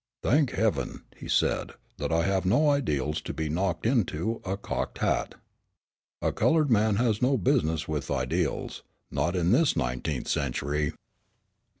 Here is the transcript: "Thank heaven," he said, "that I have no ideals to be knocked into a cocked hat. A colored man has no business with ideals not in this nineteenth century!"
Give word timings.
"Thank 0.23 0.49
heaven," 0.53 1.03
he 1.15 1.27
said, 1.27 1.73
"that 1.99 2.11
I 2.11 2.23
have 2.23 2.43
no 2.43 2.71
ideals 2.71 3.21
to 3.21 3.35
be 3.35 3.49
knocked 3.49 3.85
into 3.85 4.41
a 4.43 4.57
cocked 4.57 4.97
hat. 4.97 5.35
A 6.23 6.31
colored 6.31 6.71
man 6.71 6.95
has 6.95 7.21
no 7.21 7.37
business 7.37 7.87
with 7.87 8.09
ideals 8.09 8.81
not 9.11 9.35
in 9.35 9.51
this 9.51 9.75
nineteenth 9.77 10.27
century!" 10.27 10.93